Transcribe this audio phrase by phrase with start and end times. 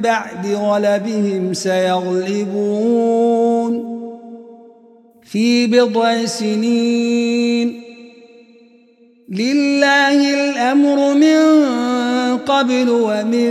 [0.00, 3.10] بعد غلبهم سيغلبون
[5.22, 7.82] في بضع سنين.
[9.28, 11.38] لله الأمر من
[12.38, 13.50] قبل ومن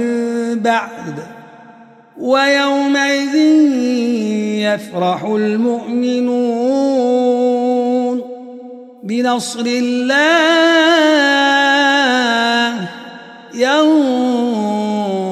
[0.59, 1.15] بعد
[2.19, 3.35] ويومئذ
[4.65, 6.79] يفرح المؤمنون.
[9.03, 10.49] بنصر الله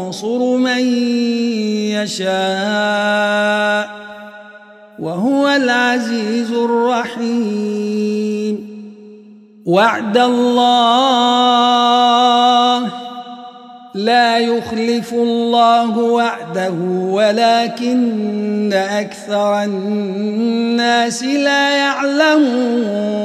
[0.08, 0.80] ينصر من
[2.00, 2.28] يشاء
[5.00, 7.88] وهو العزيز الرحيم.
[9.66, 11.58] وعد الله
[13.96, 16.74] لا يخلف الله وعده
[17.12, 23.18] ولكن أكثر الناس لا يعلمون.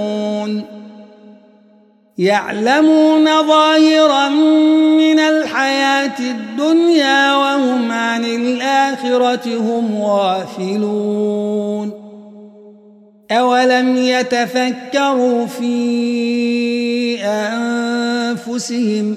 [2.23, 4.29] يعلمون ظاهرا
[4.99, 11.93] من الحياة الدنيا وهم عن الآخرة هم غافلون.
[13.31, 19.17] أولم يتفكروا في أنفسهم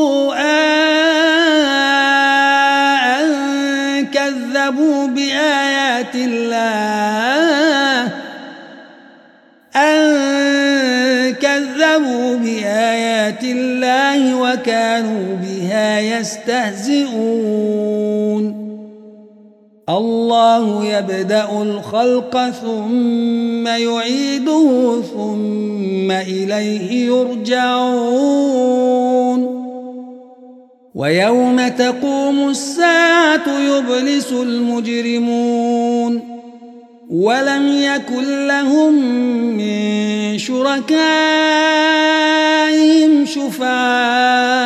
[6.01, 8.11] بآيات الله
[9.75, 17.41] أن كذبوا بآيات الله وكانوا بها يستهزئون
[19.89, 28.61] الله يبدأ الخلق ثم يعيده ثم إليه يرجعون
[30.95, 35.90] ويوم تقوم الساعة يبلس المجرمون
[37.11, 38.93] ولم يكن لهم
[39.57, 40.85] من شركائهم
[43.25, 44.61] شفعاء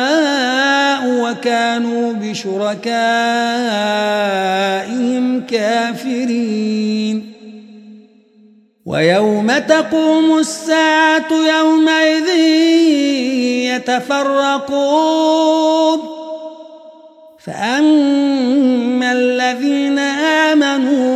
[1.06, 2.76] وكانوا بشركائهم
[5.46, 7.32] كافرين.
[8.86, 12.28] ويوم تقوم الساعة يومئذ
[13.74, 15.36] يتفرقون.
[17.46, 21.15] فأما الذين آمنوا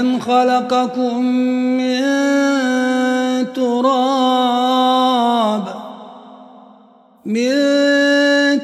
[0.00, 1.24] أن خلقكم
[1.80, 2.00] من
[3.54, 4.94] تراب
[7.24, 7.52] من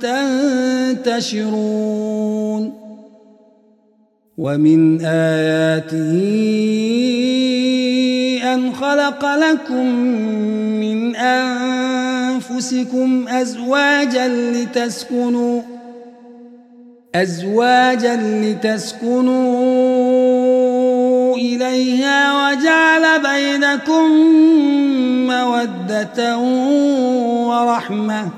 [0.00, 1.97] تنتشرون.
[4.38, 6.14] ومن آياته
[8.54, 9.86] أن خلق لكم
[10.80, 12.68] من أنفسكم
[13.28, 15.62] أزواجا لتسكنوا
[17.14, 19.36] أزواجا لتسكنوا
[21.36, 24.10] إليها وجعل بينكم
[25.26, 26.38] مودة
[27.48, 28.28] ورحمة.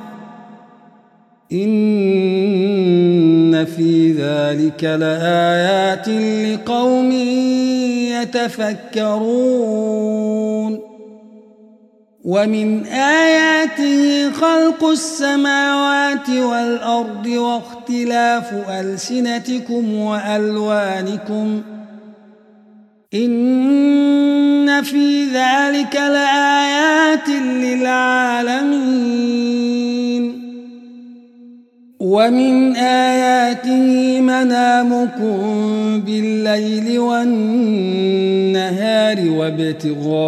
[1.52, 7.12] إن في ذلك لآيات لقوم
[8.22, 9.80] يتفكرون.
[12.24, 21.62] ومن آياته خلق السماوات والأرض واختلاف ألسنتكم وألوانكم.
[23.14, 28.80] إن في ذلك لآيات للعالمين.
[32.10, 35.38] ومن آياته منامكم
[36.00, 38.38] بالليل والنهار
[39.30, 40.18] وابتغاءكم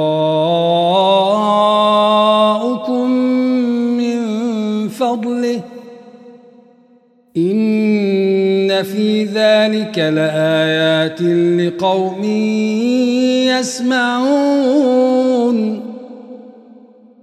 [3.99, 4.19] من
[4.89, 5.61] فضله
[7.37, 12.25] إن في ذلك لآيات لقوم
[13.59, 15.13] يسمعون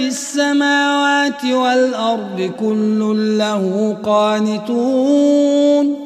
[0.00, 5.96] في السماوات والأرض كل له قانتون.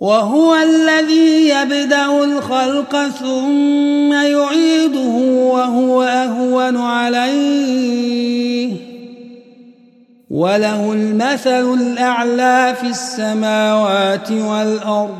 [0.00, 5.16] وهو الذي يبدأ الخلق ثم يعيده
[5.52, 8.72] وهو أهون عليه.
[10.30, 15.16] وله المثل الأعلى في السماوات والأرض.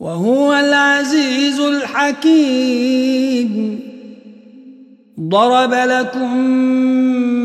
[0.00, 2.72] وهو العزيز الحكيم.
[5.20, 6.36] ضرب لكم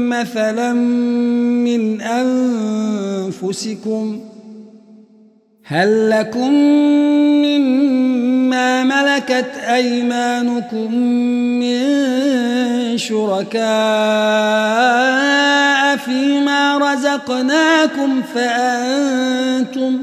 [0.10, 4.20] مثلا من أنفسكم
[5.64, 6.54] هل لكم
[7.44, 10.96] مما ملكت أيمانكم
[11.60, 11.88] من
[12.98, 13.68] شركاء
[15.98, 20.00] فيما رزقناكم فأنتم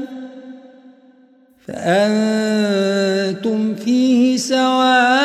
[1.67, 5.24] فأنتم فيه سواء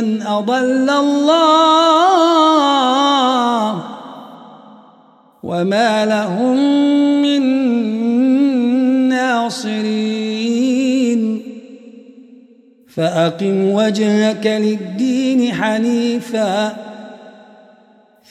[0.00, 1.84] من أضل الله
[5.42, 6.56] وما لهم
[7.22, 7.42] من
[9.08, 10.62] ناصرين.
[12.96, 16.76] فأقم وجهك للدين حنيفا.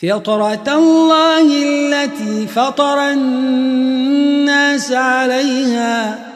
[0.01, 6.32] فطرة الله التي فطر الناس عليها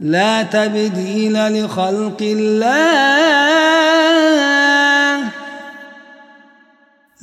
[0.00, 2.78] لا تبديل لخلق الله.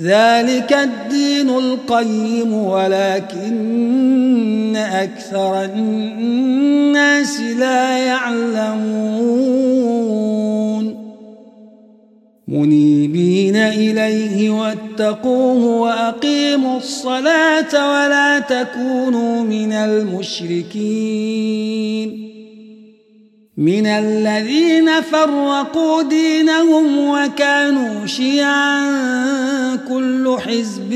[0.02, 3.56] ذلك الدين القيم ولكن
[4.76, 9.36] أكثر الناس لا يعلمون.
[12.48, 22.25] منيبين إليه واتقوه وأقيموا الصلاة ولا تكونوا من المشركين.
[23.58, 28.86] من الذين فرقوا دينهم وكانوا شيعا
[29.76, 30.90] كل حزب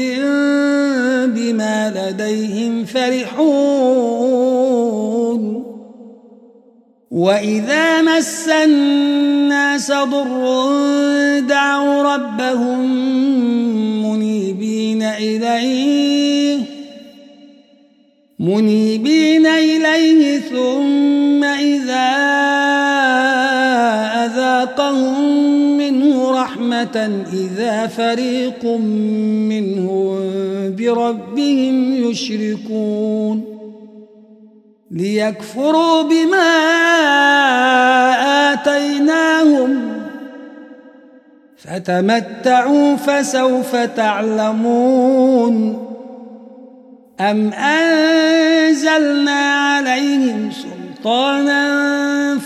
[1.36, 4.50] بما لديهم فرحون.
[7.12, 10.60] وإذا مس الناس ضر
[11.40, 12.80] دعوا ربهم
[14.04, 16.60] منيبين إليه
[18.40, 22.19] منيبين إليه ثم إذا
[24.64, 28.66] أذاقهم منه رحمة إذا فريق
[29.50, 30.20] منهم
[30.76, 33.44] بربهم يشركون
[34.92, 36.50] ليكفروا بما
[38.54, 39.94] آتيناهم
[41.58, 45.56] فتمتعوا فسوف تعلمون
[47.20, 51.99] أم أنزلنا عليهم سلطانا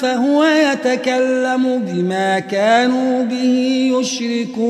[0.04, 4.64] فهو يتكلم بما كانوا به يشركون.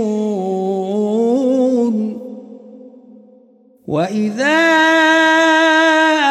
[3.87, 4.59] وإذا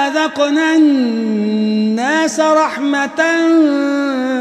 [0.06, 3.22] أذقنا الناس رحمة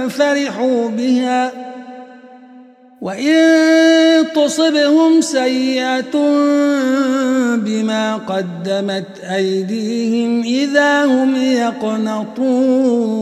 [0.07, 1.51] فرحوا بها.
[3.01, 3.37] وإن
[4.35, 6.11] تصبهم سيئة
[7.55, 13.21] بما قدمت أيديهم إذا هم يقنطون.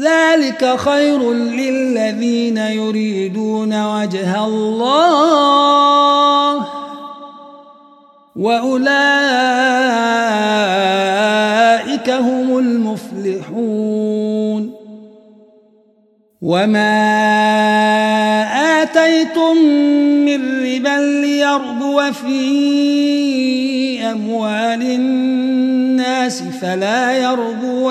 [0.00, 4.94] ذلك خير للذين يريدون وجه الله.
[8.36, 8.90] وأولئك
[12.10, 13.94] هم المفلحون.
[16.42, 16.94] وما
[18.82, 19.56] آتيتم
[20.24, 27.90] من ربا ليربو في أموال الناس فلا يربو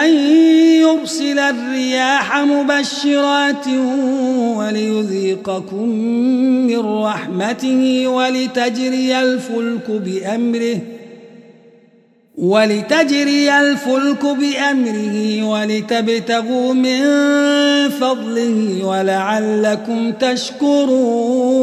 [0.00, 0.14] أن
[0.80, 3.66] يرسل الرياح مبشرات
[4.56, 5.88] وليذيقكم
[6.66, 10.78] من رحمته ولتجري الفلك بأمره
[12.38, 17.00] ولتجري الفلك بأمره ولتبتغوا من
[17.88, 21.62] فضله ولعلكم تشكرون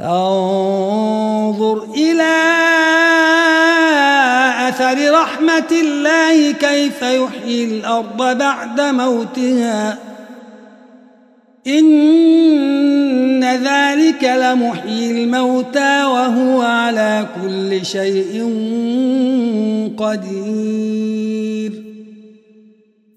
[0.00, 2.36] فانظر إلى
[4.68, 9.98] أثر رحمة الله كيف يحيي الأرض بعد موتها.
[11.66, 18.44] إن ذلك لمحيي الموتى وهو على كل شيء
[19.98, 21.89] قدير.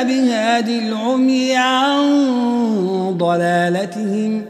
[0.00, 2.00] أنت بهادي العمي عن
[3.18, 4.44] ضلالتهم.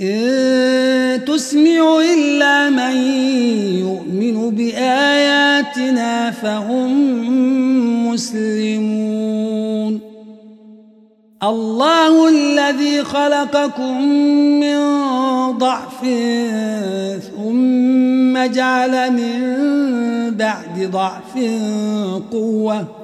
[0.00, 2.96] إن تسمع إلا من
[3.78, 6.92] يؤمن بآياتنا فهم
[8.08, 10.00] مسلمون.
[11.42, 14.02] الله الذي خلقكم
[14.60, 14.78] من
[15.58, 16.00] ضعف
[17.36, 19.54] ثم جعل من
[20.30, 21.38] بعد ضعف
[22.32, 23.03] قوة.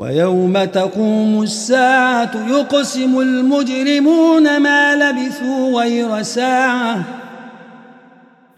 [0.00, 7.04] ويوم تقوم الساعة يقسم المجرمون ما لبثوا غير ساعة.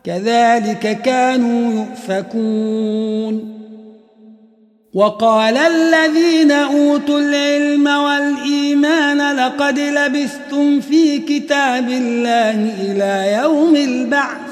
[0.05, 3.59] كذلك كانوا يؤفكون.
[4.95, 14.52] وقال الذين أوتوا العلم والإيمان لقد لبثتم في كتاب الله إلى يوم البعث.